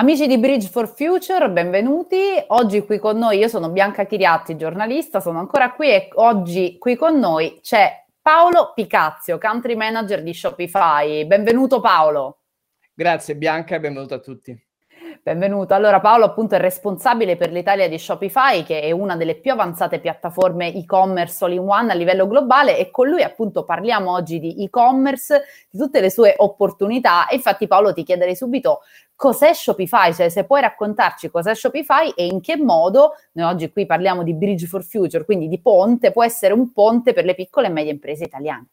[0.00, 2.16] Amici di Bridge for Future, benvenuti.
[2.46, 6.94] Oggi qui con noi, io sono Bianca Chiriatti, giornalista, sono ancora qui e oggi qui
[6.94, 11.26] con noi c'è Paolo Picazio, country manager di Shopify.
[11.26, 12.42] Benvenuto Paolo.
[12.94, 14.67] Grazie Bianca e benvenuto a tutti.
[15.28, 15.74] Benvenuto.
[15.74, 20.00] Allora Paolo appunto è responsabile per l'Italia di Shopify che è una delle più avanzate
[20.00, 25.76] piattaforme e-commerce all-in-one a livello globale e con lui appunto parliamo oggi di e-commerce, di
[25.76, 28.80] tutte le sue opportunità e infatti Paolo ti chiederei subito
[29.14, 33.84] cos'è Shopify, cioè se puoi raccontarci cos'è Shopify e in che modo, noi oggi qui
[33.84, 37.66] parliamo di Bridge for Future, quindi di ponte, può essere un ponte per le piccole
[37.66, 38.68] e medie imprese italiane.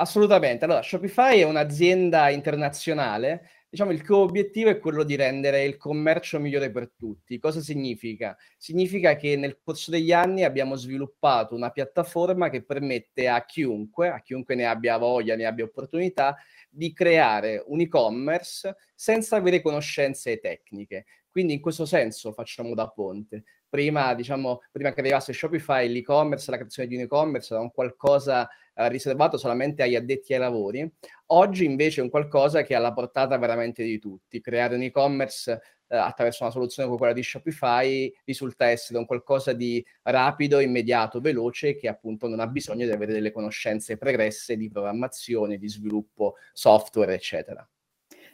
[0.00, 0.64] Assolutamente.
[0.64, 6.38] Allora, Shopify è un'azienda internazionale diciamo, il tuo obiettivo è quello di rendere il commercio
[6.40, 7.38] migliore per tutti.
[7.38, 8.36] Cosa significa?
[8.56, 14.20] Significa che nel corso degli anni abbiamo sviluppato una piattaforma che permette a chiunque, a
[14.20, 16.36] chiunque ne abbia voglia, ne abbia opportunità,
[16.70, 21.06] di creare un e-commerce senza avere conoscenze tecniche.
[21.30, 23.44] Quindi in questo senso facciamo da ponte.
[23.68, 28.48] Prima, diciamo, prima che arrivasse Shopify, l'e-commerce, la creazione di un e-commerce era un qualcosa
[28.86, 30.88] riservato solamente agli addetti ai lavori.
[31.26, 34.40] Oggi invece è un qualcosa che è alla portata veramente di tutti.
[34.40, 39.52] Creare un e-commerce eh, attraverso una soluzione come quella di Shopify risulta essere un qualcosa
[39.52, 44.68] di rapido, immediato, veloce che appunto non ha bisogno di avere delle conoscenze pregresse di
[44.68, 47.66] programmazione, di sviluppo software, eccetera.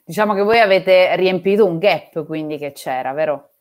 [0.05, 3.54] Diciamo che voi avete riempito un gap quindi che c'era, vero?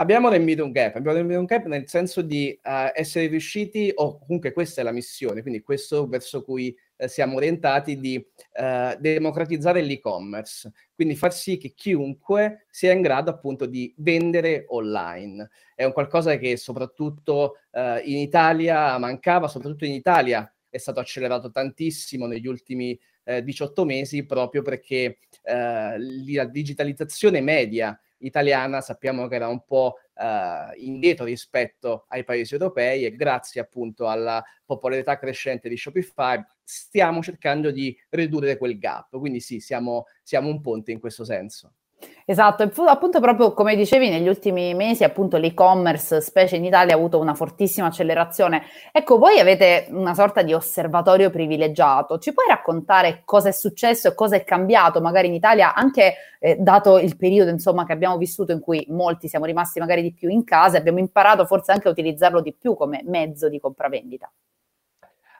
[0.00, 4.18] Abbiamo riempito un gap, abbiamo riempito un gap nel senso di uh, essere riusciti, o
[4.18, 9.82] comunque questa è la missione, quindi questo verso cui uh, siamo orientati, di uh, democratizzare
[9.82, 15.50] l'e-commerce, quindi far sì che chiunque sia in grado appunto di vendere online.
[15.74, 17.58] È un qualcosa che soprattutto
[18.02, 24.62] in Italia mancava, soprattutto in Italia è stato accelerato tantissimo negli ultimi 18 mesi proprio
[24.62, 32.54] perché la digitalizzazione media italiana sappiamo che era un po' eh, indietro rispetto ai paesi
[32.54, 39.18] europei e grazie appunto alla popolarità crescente di Shopify stiamo cercando di ridurre quel gap.
[39.18, 41.72] Quindi sì, siamo, siamo un ponte in questo senso.
[42.30, 47.18] Esatto, appunto proprio come dicevi negli ultimi mesi appunto l'e-commerce, specie in Italia, ha avuto
[47.18, 48.64] una fortissima accelerazione.
[48.92, 54.14] Ecco, voi avete una sorta di osservatorio privilegiato, ci puoi raccontare cosa è successo e
[54.14, 58.52] cosa è cambiato magari in Italia, anche eh, dato il periodo insomma che abbiamo vissuto
[58.52, 61.90] in cui molti siamo rimasti magari di più in casa abbiamo imparato forse anche a
[61.90, 64.30] utilizzarlo di più come mezzo di compravendita?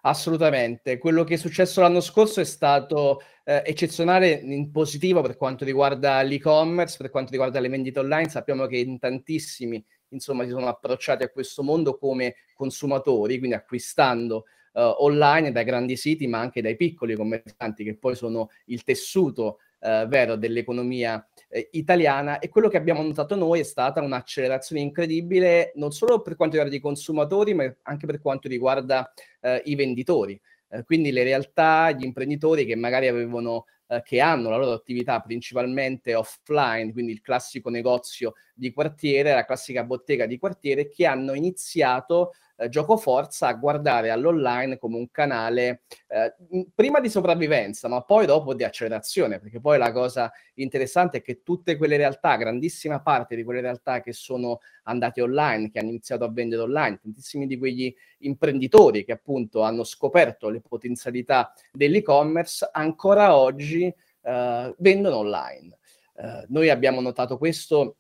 [0.03, 0.99] Assolutamente.
[0.99, 6.23] Quello che è successo l'anno scorso è stato eh, eccezionale in positivo per quanto riguarda
[6.23, 8.29] l'e-commerce, per quanto riguarda le vendite online.
[8.29, 14.45] Sappiamo che in tantissimi, insomma, si sono approcciati a questo mondo come consumatori, quindi acquistando
[14.73, 19.59] eh, online dai grandi siti, ma anche dai piccoli commercianti che poi sono il tessuto
[19.81, 25.73] eh, vero dell'economia eh, italiana e quello che abbiamo notato noi è stata un'accelerazione incredibile
[25.77, 30.41] non solo per quanto riguarda i consumatori ma anche per quanto riguarda eh, i venditori.
[30.71, 35.21] Eh, quindi le realtà, gli imprenditori che magari avevano eh, che hanno la loro attività
[35.21, 41.33] principalmente offline, quindi il classico negozio di quartiere, la classica bottega di quartiere, che hanno
[41.33, 46.35] iniziato eh, gioco forza a guardare all'online come un canale eh,
[46.75, 51.43] prima di sopravvivenza, ma poi dopo di accelerazione, perché poi la cosa interessante è che
[51.43, 56.25] tutte quelle realtà, grandissima parte di quelle realtà che sono andate online, che hanno iniziato
[56.25, 63.37] a vendere online, tantissimi di quegli imprenditori che appunto hanno scoperto le potenzialità dell'e-commerce, ancora
[63.37, 63.93] oggi
[64.23, 65.79] eh, vendono online.
[66.17, 67.98] Eh, noi abbiamo notato questo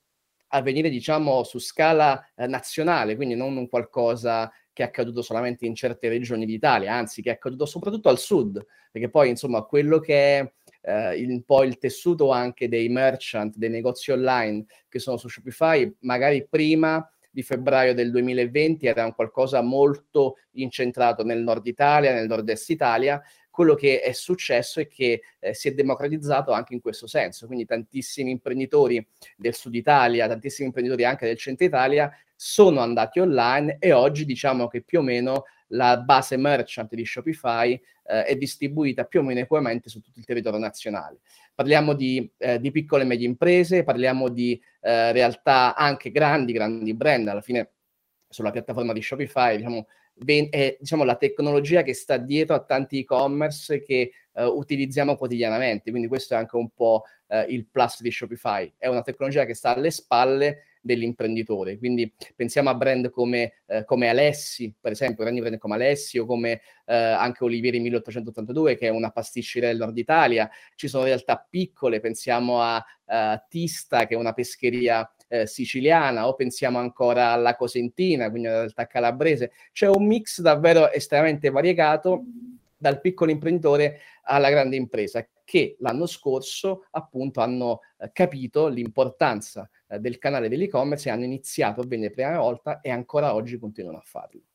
[0.48, 5.75] avvenire diciamo su scala eh, nazionale, quindi non un qualcosa che è accaduto solamente in
[5.75, 10.38] certe regioni d'Italia, anzi che è accaduto soprattutto al sud, perché poi insomma quello che
[10.38, 15.28] è eh, un po' il tessuto anche dei merchant, dei negozi online che sono su
[15.28, 22.12] Shopify, magari prima di febbraio del 2020 era un qualcosa molto incentrato nel nord Italia,
[22.12, 23.22] nel nord-est Italia,
[23.59, 27.65] quello che è successo è che eh, si è democratizzato anche in questo senso, quindi
[27.65, 29.05] tantissimi imprenditori
[29.37, 34.69] del sud Italia, tantissimi imprenditori anche del centro Italia sono andati online e oggi diciamo
[34.69, 39.41] che più o meno la base merchant di Shopify eh, è distribuita più o meno
[39.41, 41.19] equamente su tutto il territorio nazionale.
[41.53, 44.53] Parliamo di, eh, di piccole e medie imprese, parliamo di
[44.83, 47.72] eh, realtà anche grandi, grandi brand, alla fine
[48.28, 53.00] sulla piattaforma di Shopify, diciamo, ben, è diciamo, la tecnologia che sta dietro a tanti
[53.00, 55.91] e-commerce che uh, utilizziamo quotidianamente.
[55.91, 58.72] Quindi questo è anche un po' uh, il plus di Shopify.
[58.76, 61.78] È una tecnologia che sta alle spalle dell'imprenditore.
[61.78, 66.24] Quindi pensiamo a brand come, eh, come Alessi, per esempio, grandi brand come Alessi o
[66.24, 70.48] come eh, anche Olivieri 1882, che è una pasticceria del nord Italia.
[70.74, 76.34] Ci sono realtà piccole, pensiamo a uh, Tista, che è una pescheria eh, siciliana, o
[76.34, 79.53] pensiamo ancora alla Cosentina, quindi alla realtà calabrese.
[79.72, 82.25] C'è un mix davvero estremamente variegato
[82.77, 89.98] dal piccolo imprenditore alla grande impresa che l'anno scorso appunto hanno eh, capito l'importanza eh,
[89.98, 94.03] del canale dell'e-commerce e hanno iniziato a la prima volta e ancora oggi continuano a
[94.04, 94.47] farlo.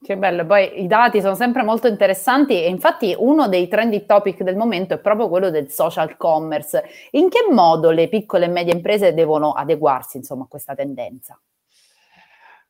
[0.00, 4.42] Che bello, poi i dati sono sempre molto interessanti e infatti uno dei trendy topic
[4.42, 6.84] del momento è proprio quello del social commerce.
[7.12, 11.38] In che modo le piccole e medie imprese devono adeguarsi insomma, a questa tendenza?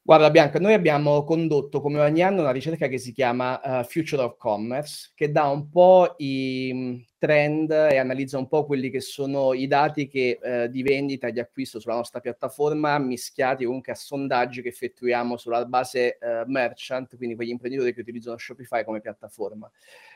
[0.00, 4.22] Guarda Bianca, noi abbiamo condotto come ogni anno una ricerca che si chiama uh, Future
[4.22, 9.53] of Commerce, che dà un po' i trend e analizza un po' quelli che sono
[9.53, 13.97] i dati che, uh, di vendita e di acquisto sulla nostra piattaforma, mischiati comunque a
[13.97, 19.70] sondaggi che effettuiamo sulla base uh, merchant, quindi quegli imprenditori che utilizzano Shopify come piattaforma.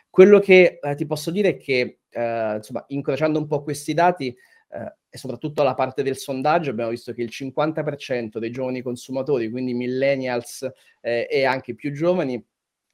[0.08, 4.36] Quello che ti posso dire è che, insomma, incrociando un po' questi dati,
[4.74, 9.50] eh, e soprattutto la parte del sondaggio abbiamo visto che il 50% dei giovani consumatori,
[9.50, 10.66] quindi millennials
[11.02, 12.42] eh, e anche più giovani,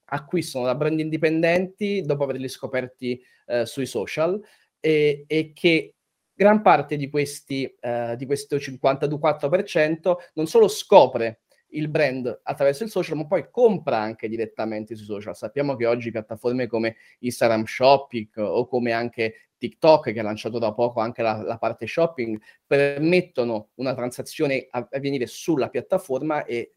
[0.08, 4.40] acquistano da brand indipendenti dopo averli scoperti eh, sui social
[4.80, 5.94] e, e, che
[6.34, 11.40] gran parte di, questi, eh, di questo 54% non solo scopre
[11.72, 15.36] il brand attraverso il social, ma poi compra anche direttamente sui social.
[15.36, 20.72] Sappiamo che oggi piattaforme come Instagram Shopping o come anche TikTok, che ha lanciato da
[20.72, 26.76] poco anche la, la parte shopping, permettono una transazione a avvenire sulla piattaforma e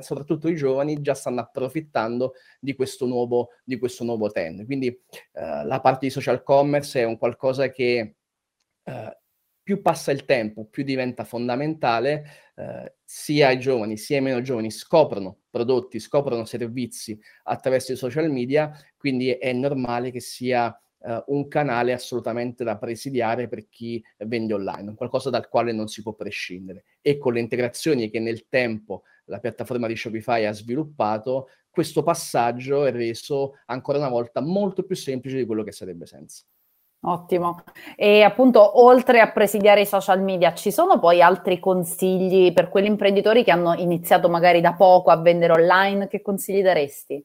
[0.00, 4.64] soprattutto i giovani già stanno approfittando di questo nuovo, di questo nuovo trend.
[4.64, 8.16] Quindi eh, la parte di social commerce è un qualcosa che
[8.82, 9.18] eh,
[9.64, 14.70] più passa il tempo, più diventa fondamentale, eh, sia i giovani sia i meno giovani
[14.70, 21.48] scoprono prodotti, scoprono servizi attraverso i social media, quindi è normale che sia eh, un
[21.48, 26.84] canale assolutamente da presidiare per chi vende online, qualcosa dal quale non si può prescindere.
[27.00, 32.84] E con le integrazioni che nel tempo la piattaforma di Shopify ha sviluppato, questo passaggio
[32.84, 36.44] è reso ancora una volta molto più semplice di quello che sarebbe senza.
[37.06, 37.62] Ottimo.
[37.96, 42.86] E appunto, oltre a presidiare i social media, ci sono poi altri consigli per quegli
[42.86, 46.08] imprenditori che hanno iniziato magari da poco a vendere online?
[46.08, 47.22] Che consigli daresti?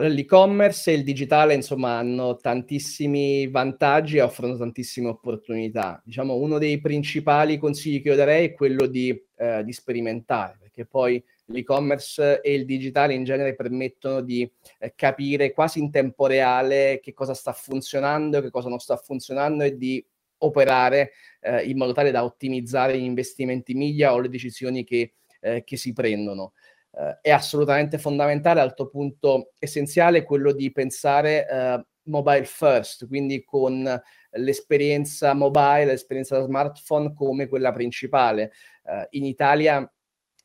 [0.00, 6.00] Allora, l'e-commerce e il digitale, insomma, hanno tantissimi vantaggi e offrono tantissime opportunità.
[6.02, 10.86] Diciamo, uno dei principali consigli che io darei è quello di, eh, di sperimentare, perché
[10.86, 16.98] poi l'e-commerce e il digitale in genere permettono di eh, capire quasi in tempo reale
[17.02, 20.02] che cosa sta funzionando, che cosa non sta funzionando e di
[20.38, 21.10] operare
[21.40, 25.76] eh, in modo tale da ottimizzare gli investimenti media o le decisioni che, eh, che
[25.76, 26.54] si prendono.
[26.90, 34.02] Uh, è assolutamente fondamentale, alto punto essenziale, quello di pensare uh, mobile first, quindi con
[34.32, 38.52] l'esperienza mobile, l'esperienza da smartphone come quella principale.
[38.82, 39.90] Uh, in Italia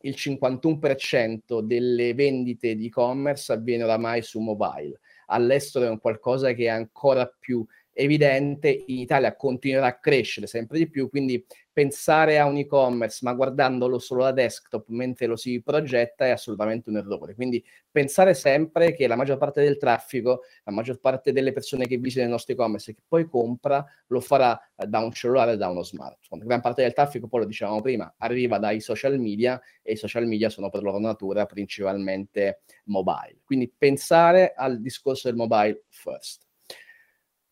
[0.01, 4.99] il 51% delle vendite di e-commerce avviene oramai su mobile.
[5.27, 7.65] All'estero è un qualcosa che è ancora più
[7.95, 13.33] evidente, in Italia continuerà a crescere sempre di più, quindi pensare a un e-commerce ma
[13.33, 17.35] guardandolo solo da desktop mentre lo si progetta è assolutamente un errore.
[17.35, 21.97] Quindi pensare sempre che la maggior parte del traffico, la maggior parte delle persone che
[21.97, 25.57] visitano il nostro e-commerce e che poi compra, lo farà eh, da un cellulare e
[25.57, 26.45] da uno smartphone.
[26.45, 30.25] Gran parte del traffico, poi lo dicevamo prima, arriva dai social media e i social
[30.27, 33.39] media sono per loro natura principalmente mobile.
[33.43, 36.44] Quindi pensare al discorso del mobile first.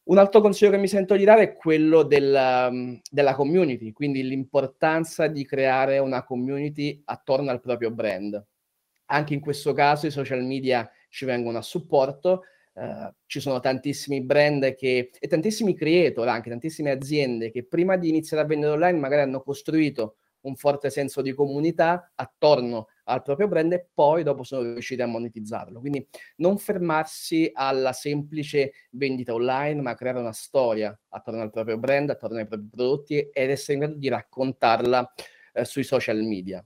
[0.05, 4.21] Un altro consiglio che mi sento di dare è quello della, mm, della community, quindi
[4.23, 8.45] l'importanza di creare una community attorno al proprio brand.
[9.05, 12.43] Anche in questo caso i social media ci vengono a supporto,
[12.75, 18.09] Uh, ci sono tantissimi brand che, e tantissimi creator, anche tantissime aziende che prima di
[18.09, 23.47] iniziare a vendere online magari hanno costruito un forte senso di comunità attorno al proprio
[23.47, 25.79] brand e poi dopo sono riusciti a monetizzarlo.
[25.79, 26.07] Quindi
[26.37, 32.37] non fermarsi alla semplice vendita online, ma creare una storia attorno al proprio brand, attorno
[32.37, 35.13] ai propri prodotti ed essere in grado di raccontarla
[35.53, 36.63] eh, sui social media.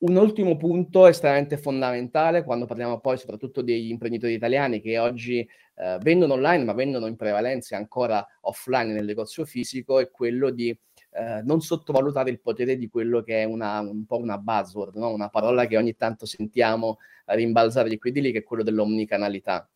[0.00, 5.98] Un ultimo punto estremamente fondamentale quando parliamo poi soprattutto degli imprenditori italiani che oggi eh,
[6.00, 10.76] vendono online ma vendono in prevalenza ancora offline nel negozio fisico è quello di
[11.18, 15.12] eh, non sottovalutare il potere di quello che è una, un po' una buzzword, no?
[15.12, 19.68] una parola che ogni tanto sentiamo rimbalzare di qui di lì, che è quello dell'omnicanalità.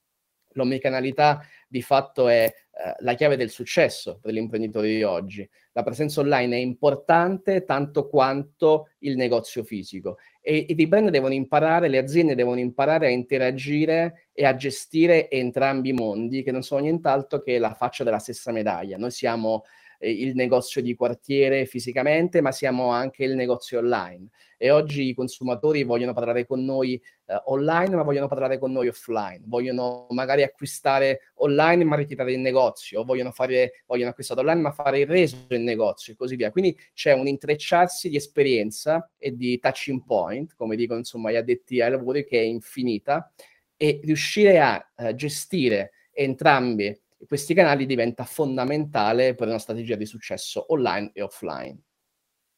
[0.55, 5.49] L'omnicanalità di fatto è eh, la chiave del successo per gli imprenditori di oggi.
[5.73, 11.35] La presenza online è importante tanto quanto il negozio fisico e, e i brand devono
[11.35, 16.63] imparare, le aziende devono imparare a interagire e a gestire entrambi i mondi, che non
[16.63, 18.99] sono nient'altro che la faccia della stessa medaglia.
[18.99, 19.65] Noi siamo
[20.03, 24.29] eh, il negozio di quartiere fisicamente, ma siamo anche il negozio online.
[24.59, 28.89] E oggi i consumatori vogliono parlare con noi eh, online, ma vogliono parlare con noi
[28.89, 29.43] offline.
[29.45, 33.05] Vogliono magari acquistare online, ma ritirare il negozio.
[33.05, 36.51] Vogliono, fare, vogliono acquistare online, ma fare il reso in negozio e così via.
[36.51, 41.81] Quindi c'è un intrecciarsi di esperienza e di touching point, come dicono insomma gli addetti
[41.81, 43.33] ai lavori, che è infinita.
[43.77, 50.65] E riuscire a uh, gestire entrambi questi canali diventa fondamentale per una strategia di successo
[50.73, 51.79] online e offline.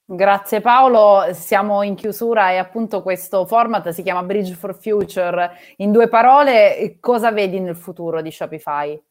[0.07, 5.51] Grazie Paolo, siamo in chiusura e appunto questo format si chiama Bridge for Future.
[5.77, 9.03] In due parole, cosa vedi nel futuro di Shopify?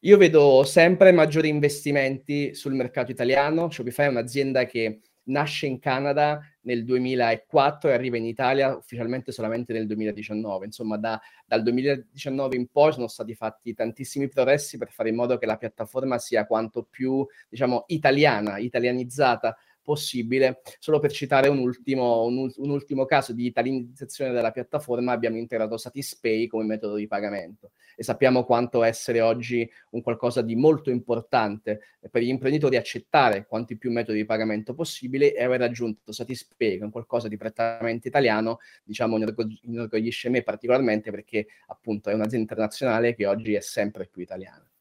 [0.00, 3.70] Io vedo sempre maggiori investimenti sul mercato italiano.
[3.70, 9.72] Shopify è un'azienda che nasce in Canada nel 2004 e arriva in Italia ufficialmente solamente
[9.72, 10.66] nel 2019.
[10.66, 15.38] Insomma, da, dal 2019 in poi sono stati fatti tantissimi progressi per fare in modo
[15.38, 20.60] che la piattaforma sia quanto più, diciamo, italiana, italianizzata possibile.
[20.78, 25.76] Solo per citare un ultimo, un, un ultimo caso di italianizzazione della piattaforma, abbiamo integrato
[25.76, 31.80] Satispay come metodo di pagamento e sappiamo quanto essere oggi un qualcosa di molto importante
[32.10, 36.90] per gli imprenditori accettare quanti più metodi di pagamento possibile e aver raggiunto Satispay, un
[36.90, 39.18] qualcosa di prettamente italiano, diciamo,
[39.62, 44.71] inorgoglisce me particolarmente perché appunto è un'azienda internazionale che oggi è sempre più italiana.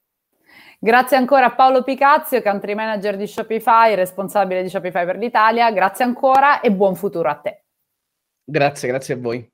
[0.84, 5.72] Grazie ancora a Paolo Picazio, country manager di Shopify, responsabile di Shopify per l'Italia.
[5.72, 7.66] Grazie ancora e buon futuro a te.
[8.44, 9.48] Grazie, grazie a voi.